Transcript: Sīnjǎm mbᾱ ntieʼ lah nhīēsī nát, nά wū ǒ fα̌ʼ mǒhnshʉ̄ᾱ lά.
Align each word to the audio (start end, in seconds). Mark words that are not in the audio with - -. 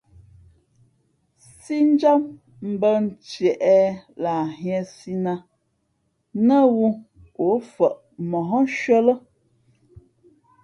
Sīnjǎm 1.61 2.21
mbᾱ 2.71 2.91
ntieʼ 3.05 3.61
lah 4.23 4.43
nhīēsī 4.51 5.13
nát, 5.23 5.41
nά 6.47 6.57
wū 6.75 6.85
ǒ 7.47 7.49
fα̌ʼ 7.73 7.97
mǒhnshʉ̄ᾱ 8.29 8.99
lά. 9.07 9.15